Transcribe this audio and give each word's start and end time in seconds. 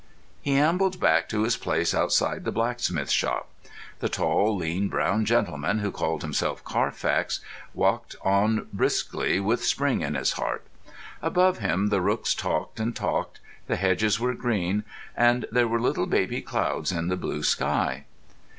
He 0.41 0.53
ambled 0.57 0.99
back 0.99 1.29
to 1.29 1.43
his 1.43 1.57
place 1.57 1.93
outside 1.93 2.43
the 2.43 2.51
blacksmith's 2.51 3.11
shop. 3.11 3.49
The 3.99 4.09
tall, 4.09 4.55
lean, 4.55 4.87
brown 4.89 5.25
gentleman, 5.25 5.77
who 5.77 5.91
called 5.91 6.23
himself 6.23 6.63
Carfax, 6.63 7.39
walked 7.75 8.15
on 8.23 8.65
briskly 8.73 9.39
with 9.39 9.63
spring 9.63 10.01
in 10.01 10.15
his 10.15 10.31
heart. 10.31 10.65
Above 11.21 11.59
him 11.59 11.89
the 11.89 12.01
rooks 12.01 12.33
talked 12.33 12.79
and 12.79 12.95
talked; 12.95 13.41
the 13.67 13.75
hedges 13.75 14.19
were 14.19 14.33
green; 14.33 14.83
and 15.15 15.45
there 15.51 15.67
were 15.67 15.79
little 15.79 16.07
baby 16.07 16.41
clouds 16.41 16.91
in 16.91 17.07
the 17.09 17.15
blue 17.15 17.43
sky. 17.43 18.05